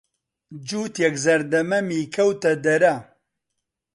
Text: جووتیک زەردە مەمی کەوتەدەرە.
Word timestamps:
جووتیک 0.67 1.13
زەردە 1.23 1.61
مەمی 1.69 2.03
کەوتەدەرە. 2.15 2.95